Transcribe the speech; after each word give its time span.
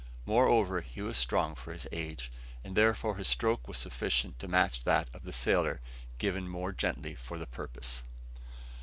Moreover, 0.25 0.81
he 0.81 1.03
was 1.03 1.15
strong 1.15 1.53
for 1.53 1.71
his 1.71 1.85
age, 1.91 2.31
and 2.63 2.75
therefore 2.75 3.17
his 3.17 3.27
stroke 3.27 3.67
was 3.67 3.77
sufficient 3.77 4.39
to 4.39 4.47
match 4.47 4.83
that 4.83 5.07
of 5.13 5.25
the 5.25 5.31
sailor, 5.31 5.79
given 6.17 6.47
more 6.49 6.71
gently 6.71 7.13
for 7.13 7.37
the 7.37 7.45
purpose. 7.45 8.01